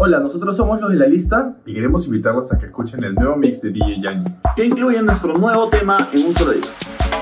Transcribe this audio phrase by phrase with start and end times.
[0.00, 3.34] Hola, nosotros somos los de la lista y queremos invitarlos a que escuchen el nuevo
[3.34, 4.24] mix de DJ Yanni,
[4.54, 6.62] que incluye nuestro nuevo tema en un solo día.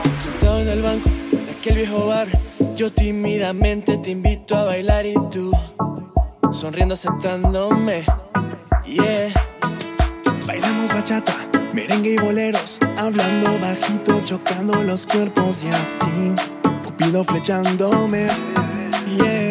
[0.02, 2.28] Sentado en el banco de aquel viejo bar,
[2.76, 5.50] yo tímidamente te invito a bailar y tú,
[6.50, 8.04] sonriendo aceptándome,
[8.85, 9.33] yeah.
[10.47, 11.33] Bailamos bachata,
[11.73, 16.35] merengue y boleros, hablando bajito, chocando los cuerpos y así,
[16.85, 18.29] Cupido flechándome,
[19.17, 19.46] yeah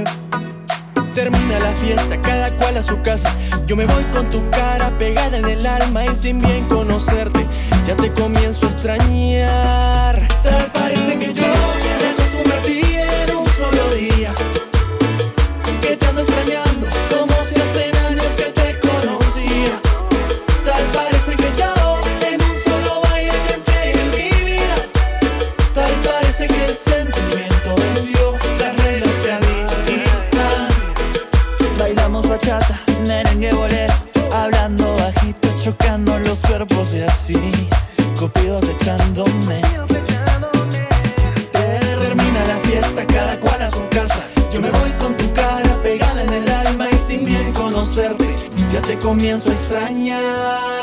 [1.15, 3.33] termina la fiesta, cada cual a su casa.
[3.65, 7.47] Yo me voy con tu cara pegada en el alma y sin bien conocerte,
[7.87, 10.34] ya te comienzo a extrañar.
[49.05, 50.74] comienzo a extrañar.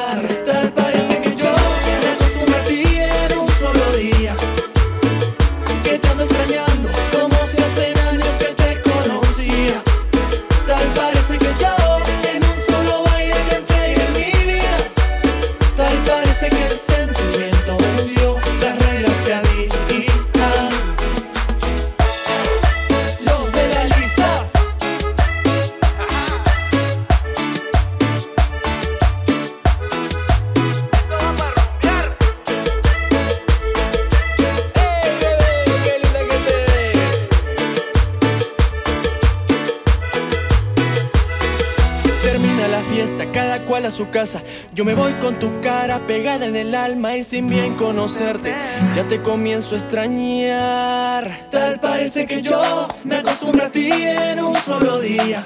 [44.73, 48.55] Yo me voy con tu cara pegada en el alma y sin bien conocerte,
[48.95, 51.49] ya te comienzo a extrañar.
[51.50, 55.43] Tal parece que yo me acostumbré a ti en un solo día.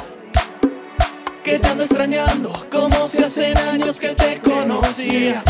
[1.42, 5.42] Que te extrañando como si hacen años que te conocía.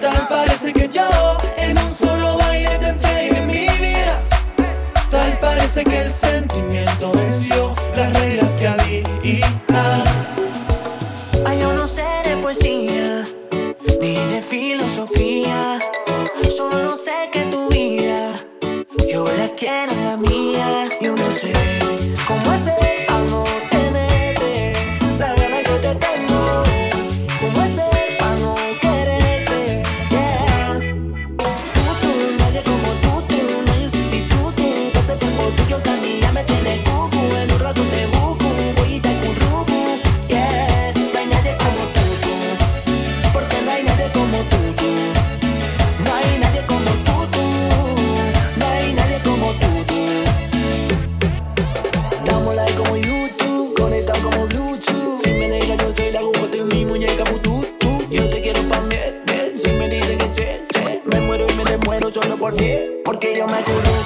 [0.00, 1.08] Tal parece que yo
[1.56, 4.22] en un solo baile te entregué mi vida.
[5.08, 7.76] Tal parece que el sentimiento venció
[62.50, 63.00] ¿Por qué?
[63.04, 63.99] Porque yo me curo.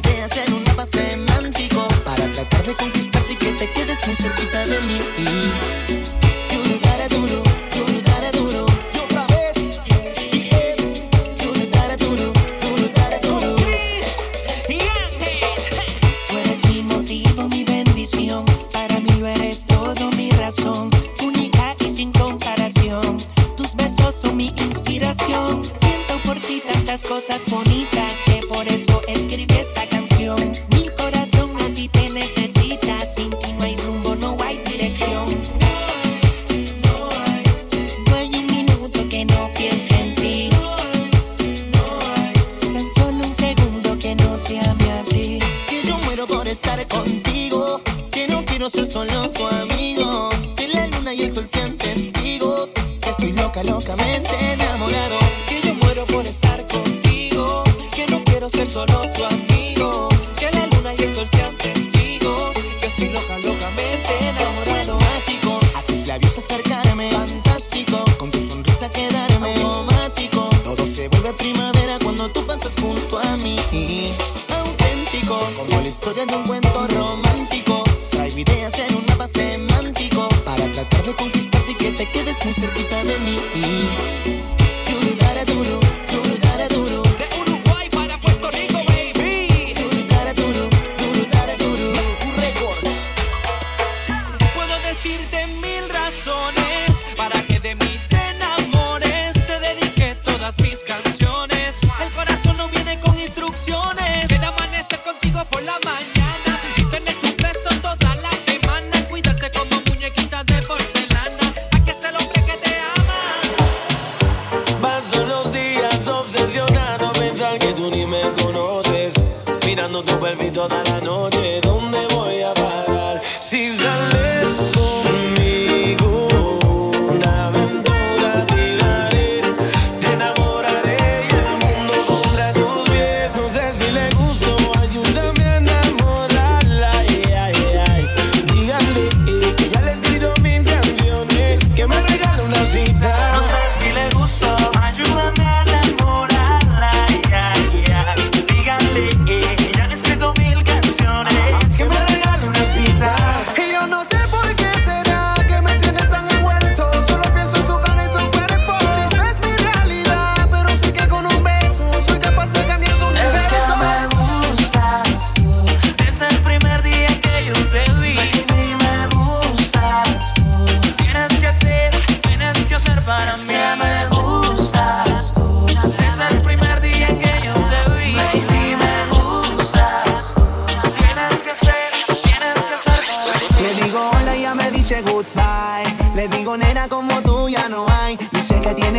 [0.00, 4.66] ideas en un mapa semántico para tratar de conquistarte y que te quedes muy cerquita
[4.66, 5.89] de mí.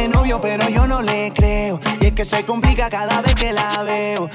[0.02, 1.80] tiene novio, pero yo no le creo.
[2.00, 4.30] Y es que se complica cada vez que la veo.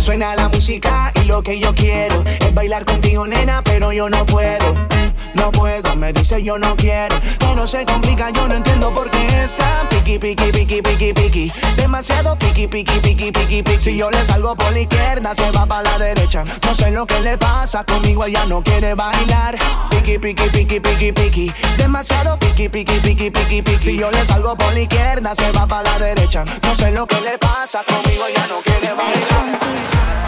[0.00, 4.24] Suena la música y lo que yo quiero es bailar contigo, nena, pero yo no
[4.26, 4.97] puedo
[5.34, 9.26] no puedo, me dice yo no quiero, pero se complica, yo no entiendo por qué
[9.44, 13.82] está piqui, piqui, piqui, piqui, piqui, demasiado piqui, piqui, piqui, piqui, piqui.
[13.82, 17.06] Si yo le salgo por la izquierda, se va para la derecha, no sé lo
[17.06, 19.56] que le pasa, conmigo ella no quiere bailar,
[19.90, 23.84] piqui, piqui, piqui, piqui, piqui, demasiado piqui, piqui, piqui, piqui, piqui.
[23.84, 27.06] Si yo le salgo por la izquierda, se va para la derecha, no sé lo
[27.06, 30.27] que le pasa, conmigo ella no quiere bailar.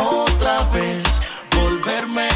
[0.00, 1.02] otra vez,
[1.54, 2.33] volverme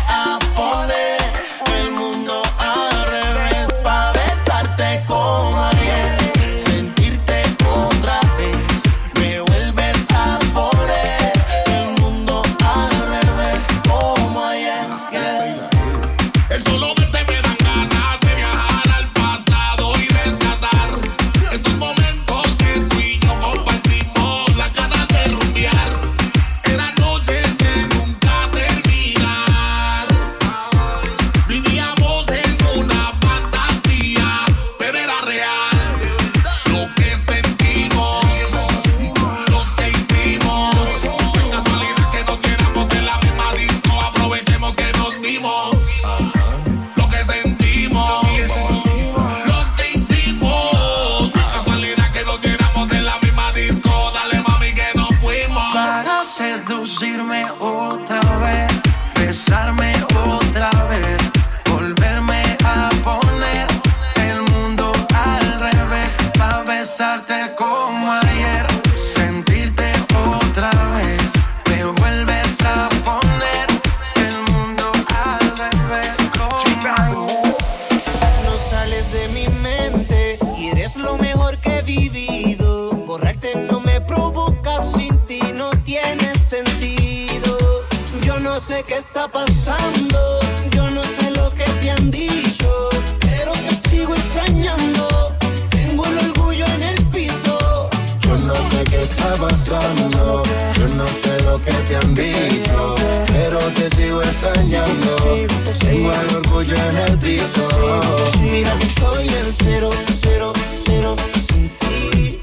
[108.40, 112.38] Mira que soy el cero, cero, cero sin ti.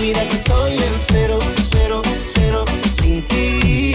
[0.00, 2.02] Mira que soy el cero, cero,
[2.34, 2.64] cero
[3.00, 3.92] sin ti.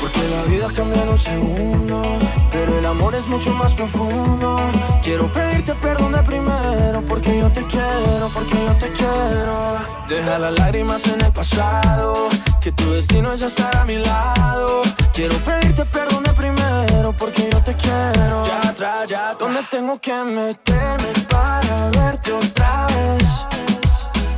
[0.00, 2.18] Porque la vida cambia en un segundo,
[2.50, 4.56] pero el amor es mucho más profundo.
[5.02, 9.76] Quiero pedirte perdón de primero, porque yo te quiero, porque yo te quiero.
[10.08, 12.28] Deja las lágrimas en el pasado,
[12.62, 14.80] que tu destino es estar a mi lado.
[15.12, 18.44] Quiero pedirte perdón de primero que yo te quiero.
[18.44, 19.38] Ya atrás, ya atrás.
[19.38, 23.26] ¿Dónde tengo que meterme para verte otra vez?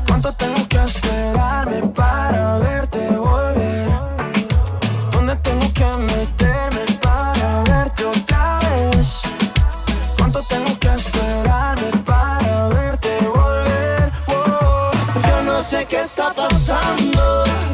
[0.06, 3.88] ¿Cuánto tengo que esperarme para verte volver?
[5.12, 9.20] ¿Dónde tengo que meterme para verte otra vez?
[10.16, 14.12] ¿Cuánto tengo que esperarme para verte volver?
[14.28, 14.90] Oh,
[15.28, 17.65] yo no sé qué está pasando.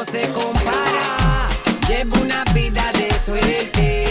[0.00, 1.48] No se compara.
[1.88, 4.09] Lleva una vida de suerte.